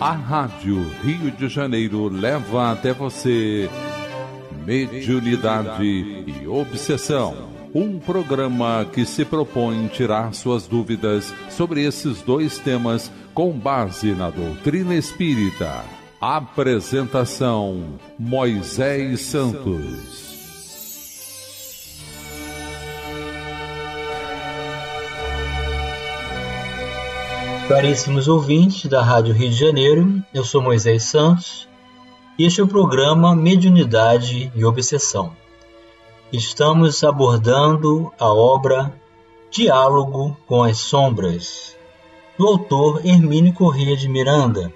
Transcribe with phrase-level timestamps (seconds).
[0.00, 3.68] A Rádio Rio de Janeiro leva até você
[4.64, 7.50] Mediunidade e Obsessão.
[7.74, 14.30] Um programa que se propõe tirar suas dúvidas sobre esses dois temas com base na
[14.30, 15.84] doutrina espírita.
[16.18, 20.29] Apresentação: Moisés Santos.
[27.70, 31.68] Caríssimos ouvintes da Rádio Rio de Janeiro, eu sou Moisés Santos
[32.36, 35.36] e este é o programa Mediunidade e Obsessão.
[36.32, 38.92] Estamos abordando a obra
[39.52, 41.76] Diálogo com as Sombras,
[42.36, 44.72] do autor Hermínio Corrêa de Miranda,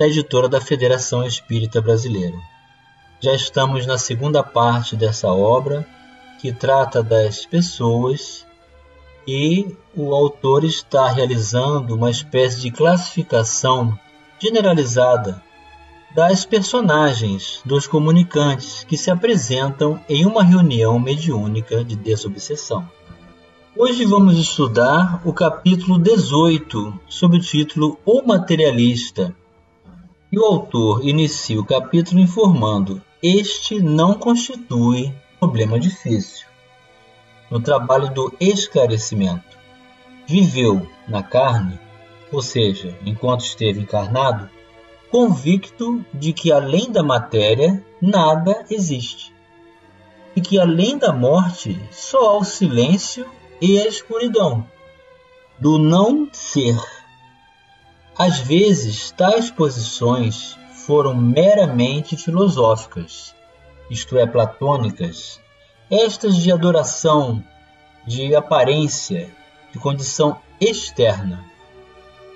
[0.00, 2.38] da editora da Federação Espírita Brasileira.
[3.20, 5.86] Já estamos na segunda parte dessa obra,
[6.40, 8.45] que trata das pessoas
[9.26, 13.98] e o autor está realizando uma espécie de classificação
[14.38, 15.42] generalizada
[16.14, 22.88] das personagens dos comunicantes que se apresentam em uma reunião mediúnica de desobsessão.
[23.76, 29.34] Hoje vamos estudar o capítulo 18, sob o título O Materialista.
[30.32, 36.45] E o autor inicia o capítulo informando: Este não constitui problema difícil
[37.50, 39.56] no trabalho do esclarecimento.
[40.26, 41.78] Viveu na carne,
[42.32, 44.50] ou seja, enquanto esteve encarnado,
[45.10, 49.32] convicto de que além da matéria nada existe,
[50.34, 53.26] e que além da morte só há o silêncio
[53.60, 54.66] e a escuridão
[55.58, 56.76] do não ser.
[58.18, 63.34] Às vezes, tais posições foram meramente filosóficas,
[63.90, 65.40] isto é, platônicas,
[65.90, 67.42] estas de adoração,
[68.06, 69.30] de aparência,
[69.72, 71.44] de condição externa.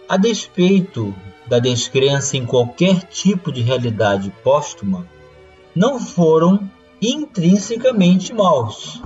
[0.08, 1.14] A despeito
[1.46, 5.06] da descrença em qualquer tipo de realidade póstuma,
[5.74, 6.70] não foram
[7.02, 9.02] intrinsecamente maus,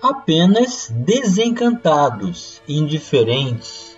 [0.00, 3.96] apenas desencantados, indiferentes,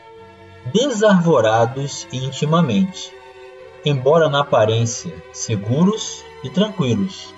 [0.73, 3.13] desarvorados intimamente,
[3.85, 7.35] embora na aparência seguros e tranquilos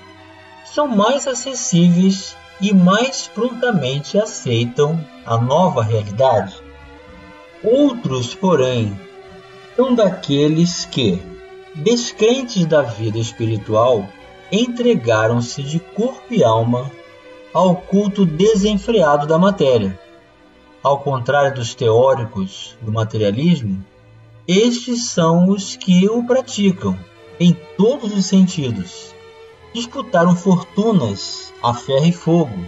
[0.73, 6.55] são mais acessíveis e mais prontamente aceitam a nova realidade.
[7.63, 8.99] Outros, porém,
[9.77, 11.21] são daqueles que,
[11.75, 14.07] descrentes da vida espiritual,
[14.53, 16.91] entregaram-se de corpo e alma
[17.53, 19.99] ao culto desenfreado da matéria.
[20.83, 23.85] Ao contrário dos teóricos do materialismo,
[24.47, 26.99] estes são os que o praticam
[27.39, 29.15] em todos os sentidos,
[29.73, 32.65] disputaram fortunas a ferro e fogo,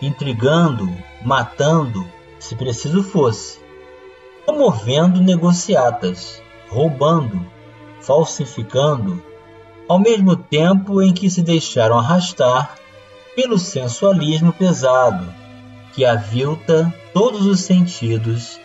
[0.00, 0.88] intrigando,
[1.24, 2.06] matando,
[2.38, 3.58] se preciso fosse,
[4.44, 7.44] promovendo negociatas, roubando,
[8.00, 9.22] falsificando,
[9.88, 12.76] ao mesmo tempo em que se deixaram arrastar
[13.34, 15.32] pelo sensualismo pesado,
[15.92, 18.60] que avilta todos os sentidos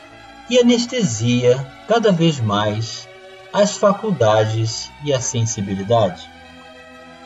[0.50, 3.08] e anestesia cada vez mais
[3.54, 6.30] as faculdades e a sensibilidade.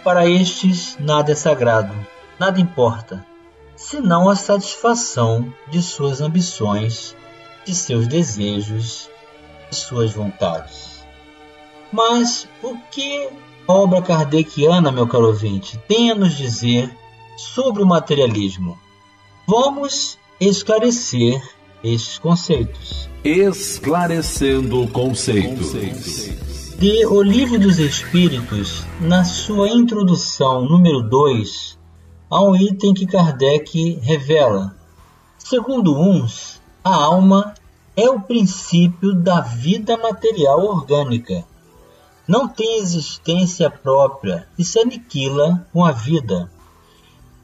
[0.05, 1.91] Para estes, nada é sagrado,
[2.39, 3.25] nada importa,
[3.75, 7.15] senão a satisfação de suas ambições,
[7.65, 9.09] de seus desejos,
[9.67, 11.03] de suas vontades.
[11.91, 13.29] Mas o que
[13.67, 16.95] a obra kardeciana, meu caro ouvinte, tem a nos dizer
[17.35, 18.77] sobre o materialismo?
[19.47, 21.41] Vamos esclarecer
[21.83, 23.09] estes conceitos.
[23.23, 25.73] Esclarecendo conceitos
[26.77, 31.79] de O Livro dos Espíritos, na sua introdução número 2,
[32.29, 34.75] há um item que Kardec revela.
[35.37, 37.53] Segundo uns, a alma
[37.95, 41.45] é o princípio da vida material orgânica.
[42.27, 46.51] Não tem existência própria e se aniquila com a vida.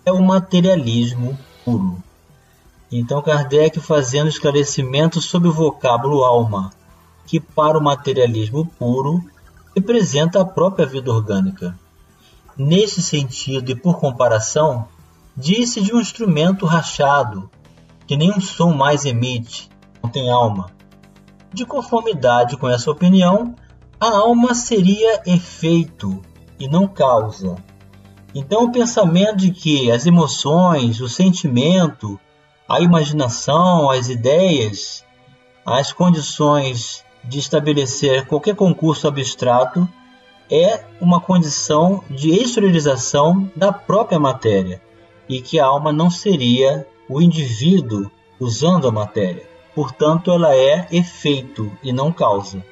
[0.06, 2.04] É o materialismo puro.
[2.92, 6.74] Então Kardec fazendo esclarecimento sobre o vocábulo alma
[7.32, 9.24] que para o materialismo puro
[9.74, 11.80] representa a própria vida orgânica.
[12.58, 14.86] Nesse sentido e por comparação,
[15.38, 17.50] disse de um instrumento rachado,
[18.06, 19.70] que nenhum som mais emite,
[20.04, 20.72] não tem alma.
[21.54, 23.56] De conformidade com essa opinião,
[23.98, 26.22] a alma seria efeito
[26.60, 27.56] e não causa.
[28.36, 32.20] Então, o pensamento de que as emoções, o sentimento,
[32.68, 35.06] a imaginação, as ideias,
[35.66, 39.88] as condições de estabelecer qualquer concurso abstrato
[40.50, 44.82] é uma condição de exteriorização da própria matéria
[45.28, 49.50] e que a alma não seria o indivíduo usando a matéria.
[49.74, 52.64] Portanto, ela é efeito e não causa.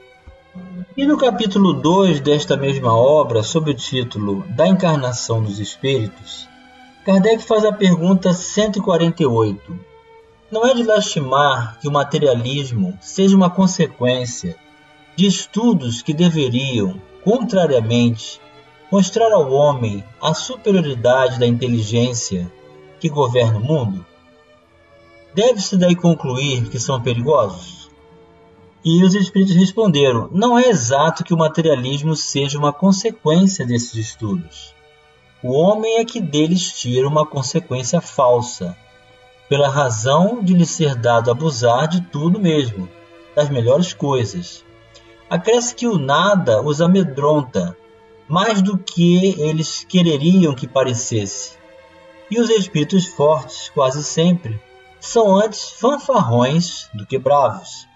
[0.97, 6.49] E no capítulo 2 desta mesma obra, sob o título Da Encarnação dos Espíritos,
[7.05, 9.88] Kardec faz a pergunta 148.
[10.51, 14.55] Não é de lastimar que o materialismo seja uma consequência
[15.15, 18.41] de estudos que deveriam, contrariamente,
[18.91, 22.51] mostrar ao homem a superioridade da inteligência
[22.99, 24.03] que governa o mundo?
[25.35, 27.87] Deve-se daí concluir que são perigosos?
[28.83, 34.73] E os espíritos responderam: não é exato que o materialismo seja uma consequência desses estudos.
[35.43, 38.75] O homem é que deles tira uma consequência falsa,
[39.49, 42.87] pela razão de lhe ser dado abusar de tudo mesmo,
[43.35, 44.63] das melhores coisas.
[45.29, 47.75] Acresce que o nada os amedronta,
[48.27, 51.57] mais do que eles quereriam que parecesse.
[52.29, 54.61] E os espíritos fortes, quase sempre,
[54.99, 57.89] são antes fanfarrões do que bravos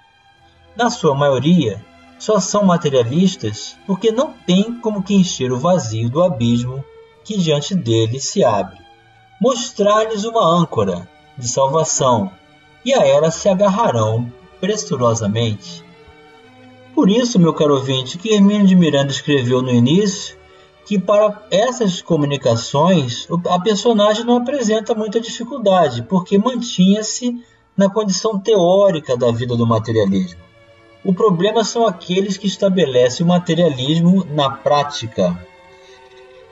[0.75, 1.83] na sua maioria,
[2.17, 6.83] só são materialistas porque não têm como que encher o vazio do abismo
[7.23, 8.79] que diante deles se abre.
[9.39, 11.07] Mostrar-lhes uma âncora
[11.37, 12.31] de salvação,
[12.85, 15.83] e a ela se agarrarão pressurosamente.
[16.93, 20.37] Por isso, meu caro ouvinte, que Hermínio de Miranda escreveu no início
[20.85, 27.41] que para essas comunicações a personagem não apresenta muita dificuldade, porque mantinha-se
[27.75, 30.39] na condição teórica da vida do materialismo.
[31.03, 35.37] O problema são aqueles que estabelecem o materialismo na prática.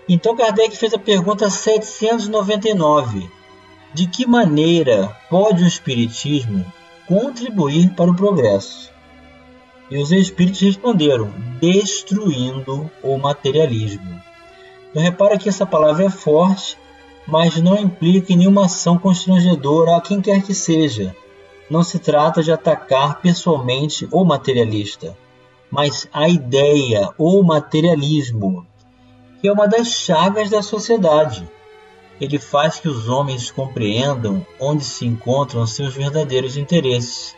[0.09, 3.29] Então Kardec fez a pergunta 799:
[3.93, 6.65] De que maneira pode o Espiritismo
[7.07, 8.91] contribuir para o progresso?
[9.89, 14.21] E os espíritos responderam: destruindo o materialismo.
[14.89, 16.77] Então repara que essa palavra é forte,
[17.27, 21.15] mas não implica em nenhuma ação constrangedora a quem quer que seja
[21.71, 25.17] não se trata de atacar pessoalmente o materialista,
[25.71, 28.67] mas a ideia, o materialismo,
[29.39, 31.49] que é uma das chagas da sociedade.
[32.21, 37.35] Ele faz que os homens compreendam onde se encontram seus verdadeiros interesses.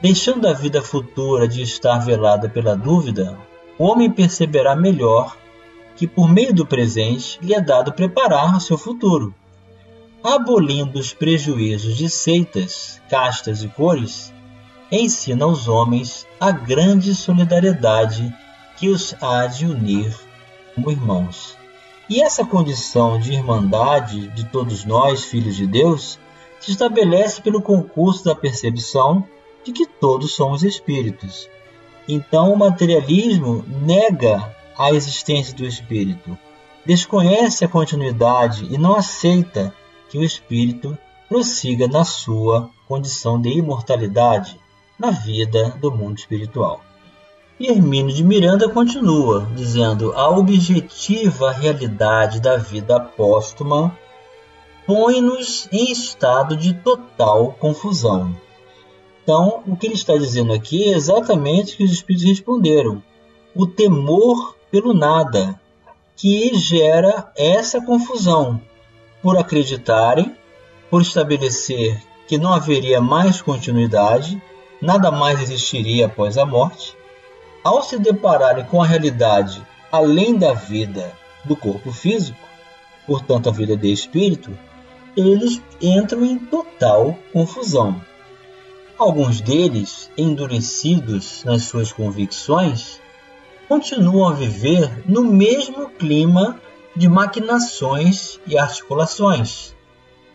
[0.00, 3.36] Deixando a vida futura de estar velada pela dúvida,
[3.78, 5.36] o homem perceberá melhor
[5.96, 9.34] que por meio do presente lhe é dado preparar seu futuro
[10.24, 14.32] abolindo os prejuízos de seitas, castas e cores,
[14.90, 18.34] ensina aos homens a grande solidariedade
[18.78, 20.16] que os há de unir
[20.74, 21.58] como irmãos.
[22.08, 26.18] E essa condição de irmandade de todos nós, filhos de Deus,
[26.60, 29.26] se estabelece pelo concurso da percepção
[29.64, 31.48] de que todos somos espíritos.
[32.06, 36.36] Então, o materialismo nega a existência do espírito,
[36.84, 39.74] desconhece a continuidade e não aceita
[40.10, 40.96] que o espírito
[41.28, 44.60] prossiga na sua condição de imortalidade
[44.98, 46.82] na vida do mundo espiritual.
[47.58, 53.96] E Hermínio de Miranda continua dizendo: a objetiva realidade da vida póstuma
[54.84, 58.36] põe-nos em estado de total confusão.
[59.22, 63.00] Então, o que ele está dizendo aqui é exatamente o que os espíritos responderam:
[63.54, 65.58] o temor pelo nada,
[66.16, 68.60] que gera essa confusão,
[69.22, 70.34] por acreditarem,
[70.90, 74.42] por estabelecer que não haveria mais continuidade,
[74.82, 76.96] nada mais existiria após a morte,
[77.64, 81.12] ao se depararem com a realidade além da vida
[81.44, 82.38] do corpo físico,
[83.06, 84.56] portanto a vida de espírito,
[85.16, 88.00] eles entram em total confusão.
[88.98, 93.00] Alguns deles, endurecidos nas suas convicções,
[93.68, 96.60] continuam a viver no mesmo clima
[96.94, 99.74] de maquinações e articulações,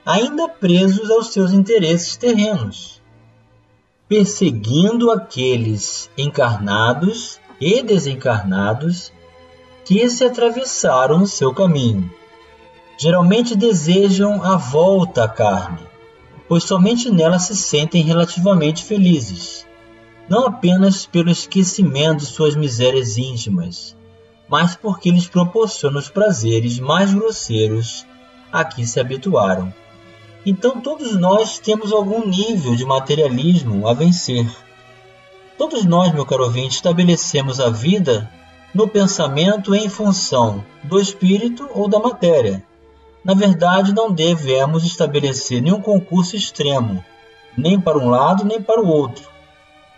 [0.06, 2.99] ainda presos aos seus interesses terrenos,
[4.10, 9.13] perseguindo aqueles encarnados e desencarnados
[9.86, 12.12] que se atravessaram o seu caminho.
[12.98, 15.88] Geralmente desejam a volta à carne,
[16.48, 19.68] pois somente nela se sentem relativamente felizes,
[20.28, 23.96] não apenas pelo esquecimento de suas misérias íntimas,
[24.50, 28.08] mas porque lhes proporciona os prazeres mais grosseiros
[28.51, 29.72] a que se habituaram.
[30.50, 34.50] Então todos nós temos algum nível de materialismo a vencer.
[35.60, 38.27] Todos nós, meu caro ouvinte, estabelecemos a vida
[38.74, 42.63] no pensamento em função do espírito ou da matéria.
[43.24, 47.06] Na verdade, não devemos estabelecer nenhum concurso extremo,
[47.56, 49.29] nem para um lado nem para o outro.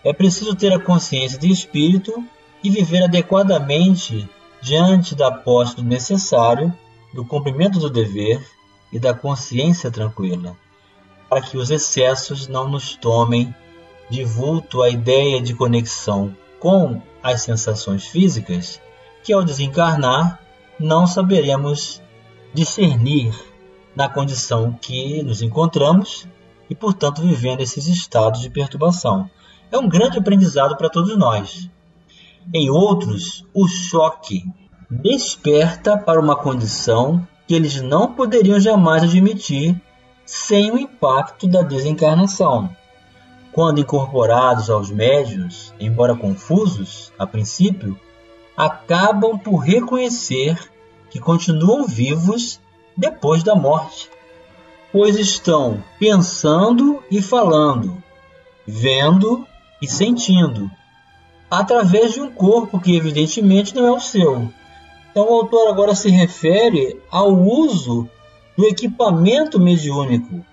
[0.03, 2.21] É preciso ter a consciência de espírito
[2.61, 4.29] e viver adequadamente
[4.61, 6.73] diante da posse do necessário,
[7.13, 8.45] do cumprimento do dever
[8.91, 10.55] e da consciência tranquila,
[11.29, 13.53] para que os excessos não nos tomem
[14.09, 18.81] de vulto a ideia de conexão com as sensações físicas
[19.23, 20.39] que ao desencarnar
[20.79, 22.01] não saberemos
[22.53, 23.33] discernir
[23.95, 26.27] na condição que nos encontramos
[26.69, 29.29] e, portanto, vivendo esses estados de perturbação.
[29.71, 31.69] É um grande aprendizado para todos nós.
[32.53, 34.43] Em outros, o choque
[34.89, 39.75] desperta para uma condição que eles não poderiam jamais admitir
[40.25, 42.73] sem o impacto da desencarnação.
[43.51, 47.99] Quando incorporados aos médios, embora confusos a princípio,
[48.55, 50.57] acabam por reconhecer
[51.09, 52.57] que continuam vivos
[52.95, 54.09] depois da morte,
[54.89, 58.01] pois estão pensando e falando,
[58.65, 59.45] vendo
[59.81, 60.71] e sentindo,
[61.49, 64.49] através de um corpo que evidentemente não é o seu.
[65.11, 68.09] Então o autor agora se refere ao uso
[68.57, 70.43] do equipamento mediúnico,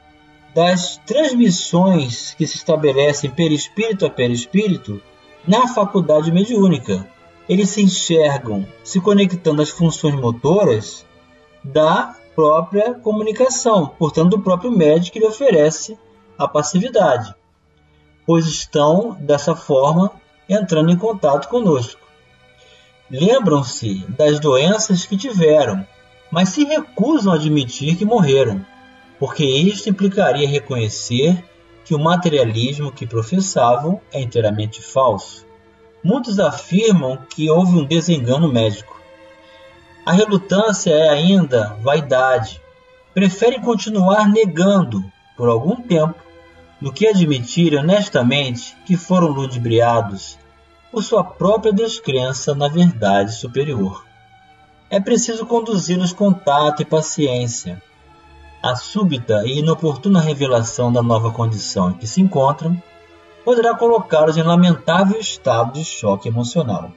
[0.55, 5.00] das transmissões que se estabelecem perispírito a perispírito
[5.47, 7.07] na faculdade mediúnica.
[7.49, 11.07] Eles se enxergam se conectando às funções motoras
[11.62, 15.97] da própria comunicação, portanto, do próprio médico que lhe oferece
[16.37, 17.35] a passividade,
[18.27, 20.12] pois estão, dessa forma,
[20.49, 22.08] entrando em contato conosco.
[23.11, 25.87] Lembram-se das doenças que tiveram,
[26.31, 28.65] mas se recusam a admitir que morreram,
[29.19, 31.43] porque isto implicaria reconhecer
[31.87, 35.47] que o materialismo que professavam é inteiramente falso.
[36.05, 39.00] Muitos afirmam que houve um desengano médico.
[40.05, 42.61] A relutância é ainda vaidade.
[43.15, 45.03] Preferem continuar negando,
[45.35, 46.15] por algum tempo,
[46.79, 50.38] do que admitir honestamente que foram ludibriados
[50.99, 54.05] por sua própria descrença na verdade superior.
[54.90, 57.81] É preciso conduzi-los com tato e paciência.
[58.61, 62.76] A súbita e inoportuna revelação da nova condição em que se encontram
[63.45, 66.90] poderá colocá-los em lamentável estado de choque emocional.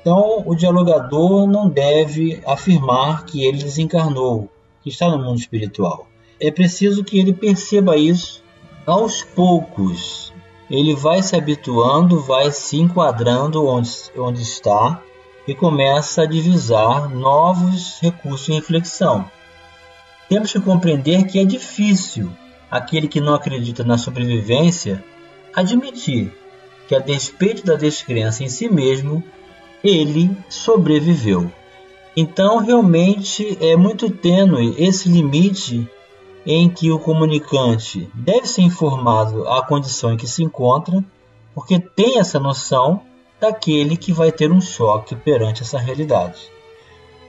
[0.00, 4.48] Então, o dialogador não deve afirmar que ele desencarnou,
[4.82, 6.06] que está no mundo espiritual.
[6.40, 8.42] É preciso que ele perceba isso
[8.86, 10.31] aos poucos.
[10.72, 15.02] Ele vai se habituando, vai se enquadrando onde, onde está
[15.46, 19.30] e começa a divisar novos recursos de reflexão.
[20.30, 22.32] Temos que compreender que é difícil
[22.70, 25.04] aquele que não acredita na sobrevivência
[25.54, 26.32] admitir
[26.88, 29.22] que, a despeito da descrença em si mesmo,
[29.84, 31.52] ele sobreviveu.
[32.16, 35.86] Então, realmente é muito tênue esse limite
[36.46, 41.04] em que o comunicante deve ser informado à condição em que se encontra,
[41.54, 43.02] porque tem essa noção
[43.40, 46.50] daquele que vai ter um choque perante essa realidade.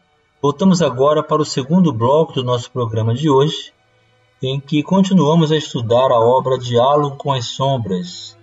[0.43, 3.73] voltamos agora para o segundo bloco do nosso programa de hoje,
[4.43, 8.37] em que continuamos a estudar a obra Diálogo com as Sombras,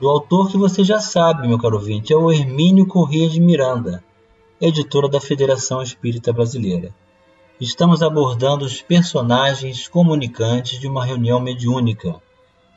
[0.00, 4.02] do autor que você já sabe, meu caro ouvinte, é o Hermínio Corrêa de Miranda,
[4.60, 6.92] editora da Federação Espírita Brasileira.
[7.60, 12.20] Estamos abordando os personagens comunicantes de uma reunião mediúnica,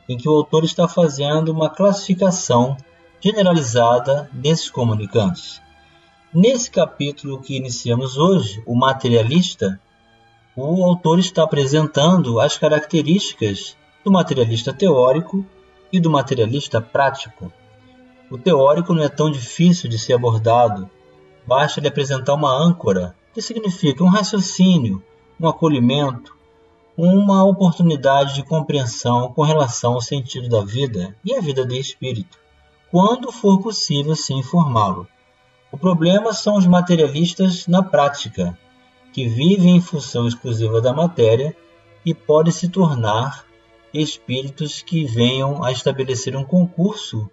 [0.08, 2.76] em que o autor está fazendo uma classificação
[3.20, 5.60] generalizada desses comunicantes.
[6.32, 9.80] Nesse capítulo que iniciamos hoje, o materialista,
[10.56, 15.44] o autor está apresentando as características do materialista teórico
[15.92, 17.52] e do materialista prático.
[18.30, 20.88] O teórico não é tão difícil de ser abordado,
[21.46, 25.02] basta lhe apresentar uma âncora, que significa um raciocínio,
[25.40, 26.36] um acolhimento,
[26.96, 32.42] uma oportunidade de compreensão com relação ao sentido da vida e à vida de espírito
[32.92, 35.08] quando for possível se informá-lo.
[35.72, 38.56] O problema são os materialistas na prática,
[39.14, 41.56] que vivem em função exclusiva da matéria
[42.04, 43.46] e podem se tornar
[43.94, 47.30] espíritos que venham a estabelecer um concurso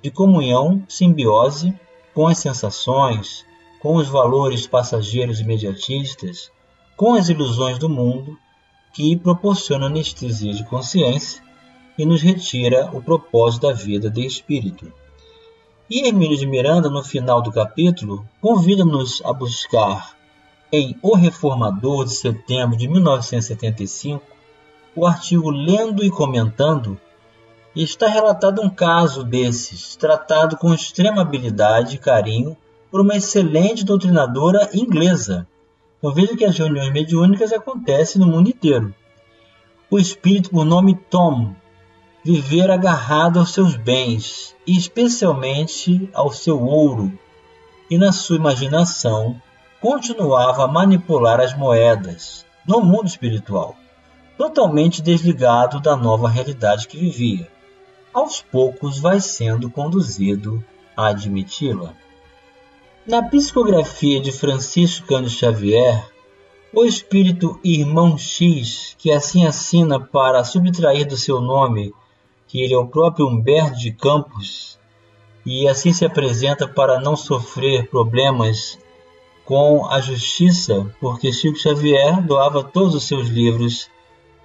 [0.00, 1.74] de comunhão, simbiose
[2.14, 3.44] com as sensações,
[3.80, 6.50] com os valores passageiros imediatistas,
[6.96, 8.38] com as ilusões do mundo,
[8.92, 11.42] que proporciona anestesia de consciência
[11.98, 14.92] e nos retira o propósito da vida de espírito.
[15.90, 20.16] E Hermínio de Miranda, no final do capítulo, convida-nos a buscar
[20.70, 24.32] em O Reformador de setembro de 1975
[24.94, 27.00] o artigo Lendo e Comentando,
[27.80, 32.56] está relatado um caso desses, tratado com extrema habilidade e carinho
[32.90, 35.46] por uma excelente doutrinadora inglesa.
[35.98, 38.94] Então veja que as reuniões mediúnicas acontecem no mundo inteiro.
[39.90, 41.54] O espírito por nome Tom
[42.24, 47.12] viver agarrado aos seus bens, e especialmente ao seu ouro,
[47.90, 49.40] e na sua imaginação
[49.80, 53.74] continuava a manipular as moedas no mundo espiritual,
[54.38, 57.51] totalmente desligado da nova realidade que vivia.
[58.12, 60.62] Aos poucos vai sendo conduzido
[60.96, 61.94] a admiti-la.
[63.06, 66.08] Na psicografia de Francisco Cândido Xavier,
[66.74, 71.94] o espírito Irmão X, que assim assina para subtrair do seu nome
[72.46, 74.78] que ele é o próprio Humberto de Campos
[75.44, 78.78] e assim se apresenta para não sofrer problemas
[79.44, 83.90] com a justiça, porque Chico Xavier doava todos os seus livros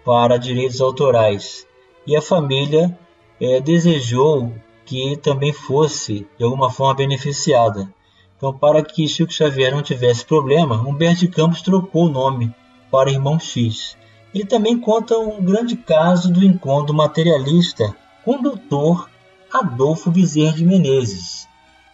[0.05, 1.67] para direitos autorais
[2.05, 2.97] e a família
[3.39, 4.53] é, desejou
[4.85, 7.89] que também fosse de alguma forma beneficiada.
[8.35, 12.53] Então, para que Chico Xavier não tivesse problema, Humberto de Campos trocou o nome
[12.91, 13.97] para Irmão X.
[14.33, 19.09] Ele também conta um grande caso do encontro materialista com o doutor
[19.51, 21.47] Adolfo Bezerra de Menezes,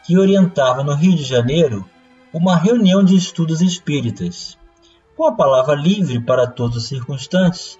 [0.05, 1.85] que orientava no Rio de Janeiro
[2.33, 4.57] uma reunião de estudos espíritas,
[5.15, 7.79] com a palavra livre para todos os circunstantes,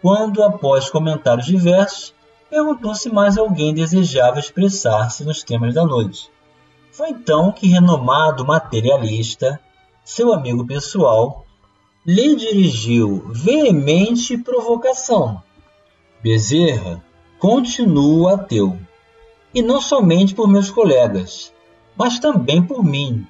[0.00, 2.12] quando, após comentários diversos,
[2.52, 6.30] perguntou se mais alguém desejava expressar-se nos temas da noite.
[6.90, 9.58] Foi então que renomado materialista,
[10.04, 11.46] seu amigo pessoal,
[12.04, 15.42] lhe dirigiu veemente provocação.
[16.22, 17.02] Bezerra
[17.38, 18.78] continuo ateu.
[19.54, 21.54] E não somente por meus colegas,
[21.96, 23.26] mas também por mim.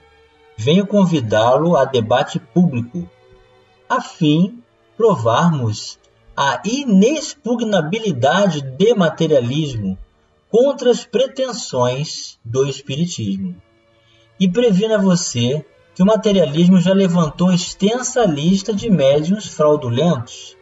[0.57, 3.09] Venho convidá-lo a debate público,
[3.89, 4.61] a fim
[4.97, 5.97] provarmos
[6.37, 9.99] a inexpugnabilidade do materialismo
[10.51, 13.55] contra as pretensões do espiritismo.
[14.41, 15.65] E previna você
[15.95, 20.57] que o materialismo já levantou extensa lista de médiuns fraudulentos,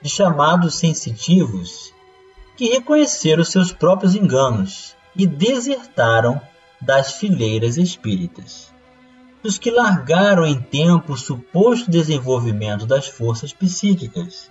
[0.00, 1.92] de chamados sensitivos,
[2.56, 6.40] que reconheceram seus próprios enganos e desertaram
[6.80, 8.72] das fileiras espíritas.
[9.42, 14.50] Dos que largaram em tempo o suposto desenvolvimento das forças psíquicas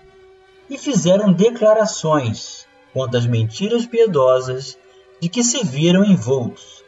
[0.69, 4.77] e fizeram declarações contra as mentiras piedosas
[5.21, 6.83] de que se viram envoltos.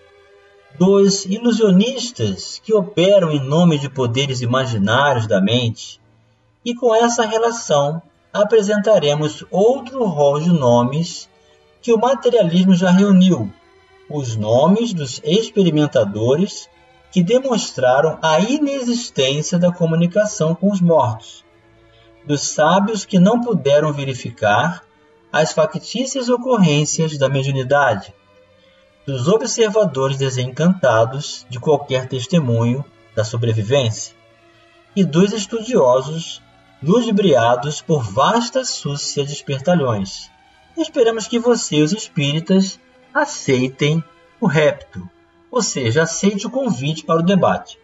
[0.78, 6.00] Dos ilusionistas que operam em nome de poderes imaginários da mente,
[6.64, 11.30] e com essa relação apresentaremos outro rol de nomes
[11.82, 13.52] que o materialismo já reuniu,
[14.10, 16.70] os nomes dos experimentadores
[17.12, 21.44] que demonstraram a inexistência da comunicação com os mortos,
[22.26, 24.84] dos sábios que não puderam verificar
[25.32, 28.14] as factícias ocorrências da mediunidade,
[29.06, 34.16] dos observadores desencantados de qualquer testemunho da sobrevivência
[34.96, 36.42] e dos estudiosos
[36.84, 40.30] ludibriados por vasta súcia de espertalhões.
[40.78, 42.80] Esperamos que você, os espíritas,
[43.14, 44.04] aceitem
[44.40, 45.08] o repto,
[45.50, 47.78] ou seja, aceite o convite para o debate.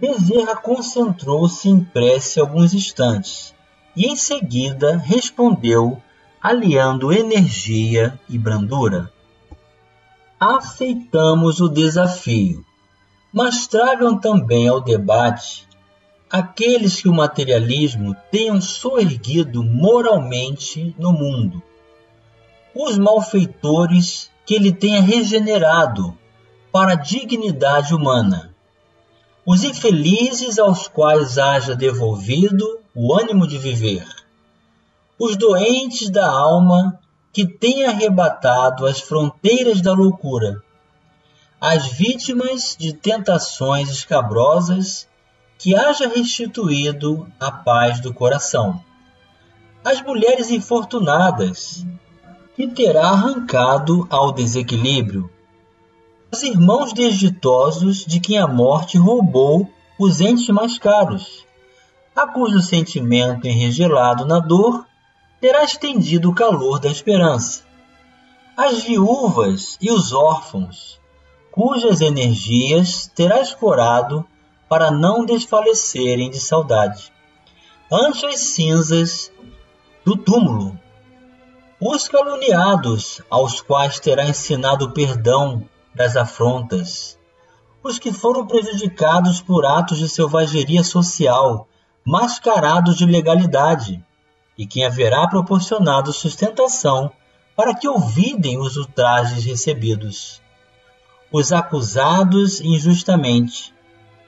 [0.00, 3.54] Bezerra concentrou-se em prece alguns instantes
[3.94, 6.00] e em seguida respondeu,
[6.40, 9.12] aliando energia e brandura.
[10.38, 12.64] Aceitamos o desafio,
[13.30, 15.68] mas tragam também ao debate
[16.30, 21.62] aqueles que o materialismo tenham soerguido moralmente no mundo,
[22.74, 26.16] os malfeitores que ele tenha regenerado
[26.72, 28.49] para a dignidade humana,
[29.44, 34.06] os infelizes aos quais haja devolvido o ânimo de viver,
[35.18, 36.98] os doentes da alma
[37.32, 40.62] que tenha arrebatado as fronteiras da loucura,
[41.60, 45.06] as vítimas de tentações escabrosas
[45.58, 48.82] que haja restituído a paz do coração,
[49.84, 51.86] as mulheres infortunadas
[52.56, 55.30] que terá arrancado ao desequilíbrio,
[56.32, 61.44] os irmãos desditosos de quem a morte roubou os entes mais caros,
[62.14, 64.86] a cujo sentimento enregelado na dor
[65.40, 67.64] terá estendido o calor da esperança.
[68.56, 71.00] as viúvas e os órfãos,
[71.50, 74.24] cujas energias terás curado
[74.68, 77.10] para não desfalecerem de saudade.
[77.90, 79.32] Ante as cinzas
[80.04, 80.78] do túmulo,
[81.80, 87.18] os caluniados, aos quais terá ensinado perdão das afrontas,
[87.82, 91.66] os que foram prejudicados por atos de selvageria social,
[92.04, 94.04] mascarados de legalidade,
[94.56, 97.10] e quem haverá proporcionado sustentação
[97.56, 100.40] para que ouvidem os ultrajes recebidos.
[101.32, 103.74] Os acusados injustamente,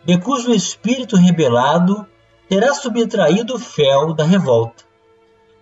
[0.04, 2.06] de cujo espírito rebelado
[2.48, 4.84] terá subtraído o fel da revolta,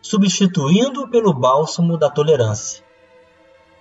[0.02, 2.84] substituindo-o pelo bálsamo da tolerância.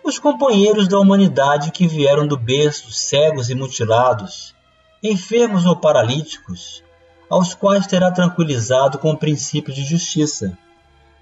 [0.03, 4.55] Os companheiros da humanidade que vieram do berço, cegos e mutilados,
[5.03, 6.83] enfermos ou paralíticos,
[7.29, 10.57] aos quais terá tranquilizado com o princípio de justiça,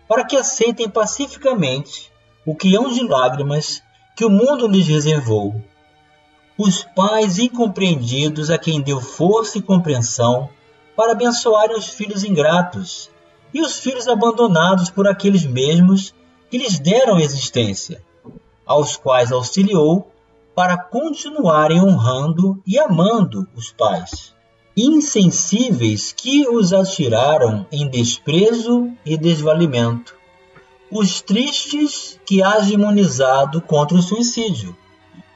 [0.08, 2.12] para que aceitem pacificamente
[2.46, 3.84] o quião de lágrimas
[4.16, 5.62] que o mundo lhes reservou.
[6.58, 10.50] Os pais incompreendidos a quem deu força e compreensão
[10.96, 13.12] para abençoarem os filhos ingratos
[13.54, 16.14] e os filhos abandonados por aqueles mesmos
[16.50, 18.02] que lhes deram existência,
[18.68, 20.12] aos quais auxiliou
[20.54, 24.36] para continuarem honrando e amando os pais
[24.78, 30.16] insensíveis que os atiraram em desprezo e desvalimento,
[30.92, 34.78] os tristes que há imunizado contra o suicídio,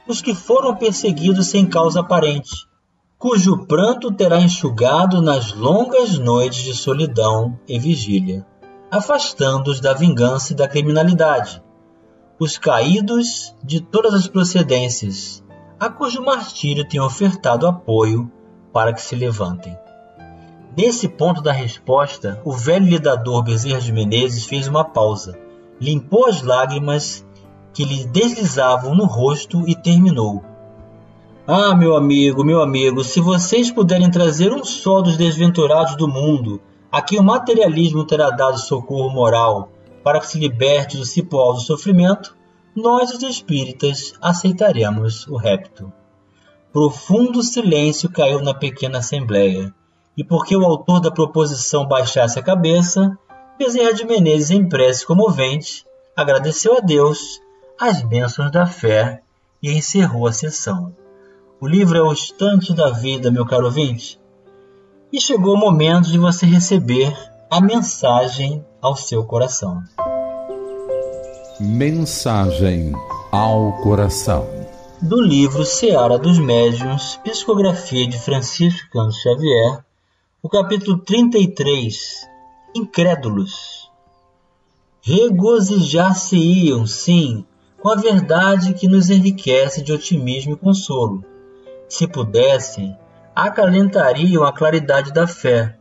[0.06, 2.68] os que foram perseguidos sem causa aparente,
[3.18, 8.46] cujo pranto terá enxugado nas longas noites de solidão e vigília,
[8.92, 11.60] afastando-os da vingança e da criminalidade,
[12.42, 15.44] os caídos de todas as procedências,
[15.78, 18.28] a cujo martírio tem ofertado apoio
[18.72, 19.78] para que se levantem.
[20.76, 25.38] Nesse ponto da resposta, o velho lidador Bezerra de Menezes fez uma pausa,
[25.80, 27.24] limpou as lágrimas
[27.72, 30.42] que lhe deslizavam no rosto e terminou.
[31.46, 36.60] Ah, meu amigo, meu amigo, se vocês puderem trazer um só dos desventurados do mundo,
[36.90, 39.70] a quem o materialismo terá dado socorro moral
[40.02, 42.36] para que se liberte do cipoal do sofrimento,
[42.74, 45.92] nós, os espíritas, aceitaremos o repto.
[46.72, 49.74] Profundo silêncio caiu na pequena assembleia,
[50.16, 53.16] e porque o autor da proposição baixasse a cabeça,
[53.58, 55.84] Bezerra de Menezes, em prece comovente,
[56.16, 57.40] agradeceu a Deus
[57.78, 59.22] as bênçãos da fé
[59.62, 60.94] e encerrou a sessão.
[61.60, 64.20] O livro é o instante da vida, meu caro ouvinte,
[65.12, 67.14] e chegou o momento de você receber
[67.52, 69.82] a mensagem ao seu coração.
[71.60, 72.94] Mensagem
[73.30, 74.48] ao coração
[75.02, 79.84] do livro Seara dos Médiuns, Psicografia de Francisco Cândido Xavier,
[80.42, 82.26] o capítulo 33,
[82.74, 83.90] Incrédulos.
[85.02, 87.44] Regozijar-se-iam, sim,
[87.82, 91.22] com a verdade que nos enriquece de otimismo e consolo.
[91.86, 92.96] Se pudessem,
[93.36, 95.76] acalentariam a claridade da fé,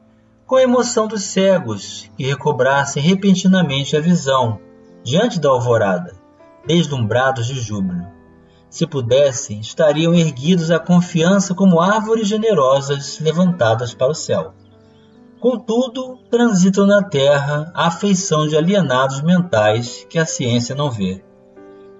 [0.52, 4.60] com a emoção dos cegos que recobrassem repentinamente a visão
[5.02, 6.14] diante da alvorada,
[6.68, 8.06] deslumbrados de júbilo
[8.70, 14.54] se pudessem, estariam erguidos à confiança como árvores generosas levantadas para o céu.
[15.40, 21.24] Contudo, transitam na terra a afeição de alienados mentais que a ciência não vê.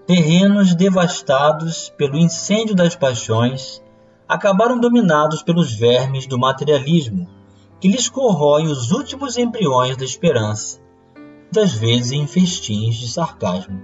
[0.06, 3.82] Terrenos devastados pelo incêndio das paixões
[4.28, 7.40] acabaram dominados pelos vermes do materialismo,
[7.82, 10.80] que lhes corroem os últimos embriões da esperança,
[11.16, 13.82] muitas vezes em festins de sarcasmo.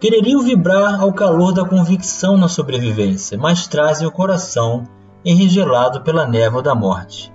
[0.00, 4.88] Quereriam vibrar ao calor da convicção na sobrevivência, mas trazem o coração
[5.22, 7.30] enrigelado pela névoa da morte.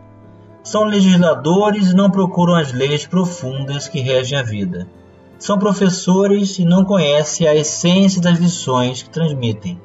[0.64, 4.90] São legisladores e não procuram as leis profundas que regem a vida.
[5.38, 9.80] São professores e não conhecem a essência das lições que transmitem.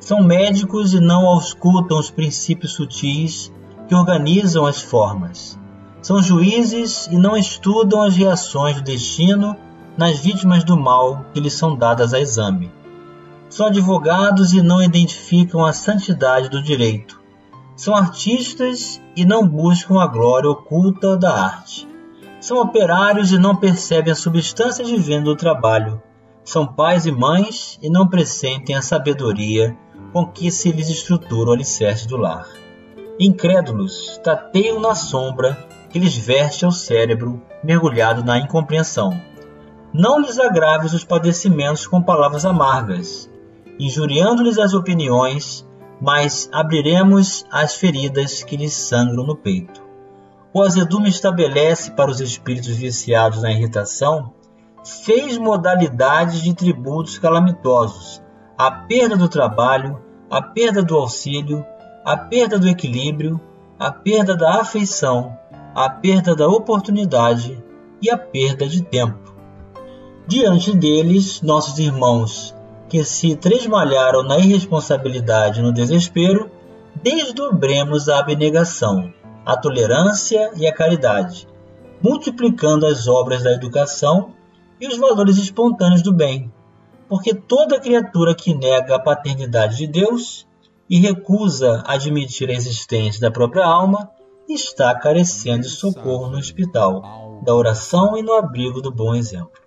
[0.00, 3.52] São médicos e não auscultam os princípios sutis
[3.88, 5.58] que organizam as formas.
[6.00, 9.56] São juízes e não estudam as reações do destino
[9.96, 12.72] nas vítimas do mal que lhes são dadas a exame.
[13.48, 17.20] São advogados e não identificam a santidade do direito.
[17.76, 21.88] São artistas e não buscam a glória oculta da arte.
[22.40, 26.02] São operários e não percebem a substância divina do trabalho.
[26.44, 29.76] São pais e mães e não pressentem a sabedoria
[30.12, 32.61] com que se lhes estrutura o alicerce do lar.
[33.24, 35.56] Incrédulos tateiam na sombra
[35.88, 39.16] que lhes veste ao cérebro mergulhado na incompreensão
[39.94, 43.30] não lhes agraves os padecimentos com palavras amargas,
[43.78, 45.64] injuriando-lhes as opiniões,
[46.00, 49.80] mas abriremos as feridas que lhes sangram no peito.
[50.52, 54.32] O azedume estabelece para os espíritos viciados na irritação
[55.04, 58.20] fez modalidades de tributos calamitosos,
[58.58, 61.64] a perda do trabalho, a perda do auxílio,
[62.04, 63.40] a perda do equilíbrio,
[63.78, 65.36] a perda da afeição,
[65.74, 67.62] a perda da oportunidade
[68.00, 69.32] e a perda de tempo.
[70.26, 72.54] Diante deles, nossos irmãos,
[72.88, 76.50] que se tresmalharam na irresponsabilidade e no desespero,
[77.02, 79.12] desdobremos a abnegação,
[79.46, 81.48] a tolerância e a caridade,
[82.02, 84.34] multiplicando as obras da educação
[84.80, 86.52] e os valores espontâneos do bem,
[87.08, 90.46] porque toda criatura que nega a paternidade de Deus
[90.92, 94.10] e recusa admitir a existência da própria alma
[94.46, 99.58] está carecendo de socorro no hospital, da oração e no abrigo do bom exemplo.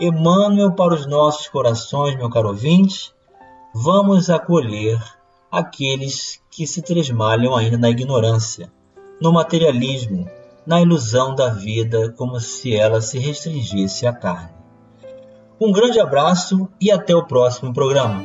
[0.00, 3.12] Emmanuel para os nossos corações, meu caro ouvinte,
[3.74, 5.02] vamos acolher
[5.50, 8.70] aqueles que se tresmalham ainda na ignorância,
[9.20, 10.30] no materialismo,
[10.64, 14.52] na ilusão da vida como se ela se restringisse à carne.
[15.60, 18.24] Um grande abraço e até o próximo programa.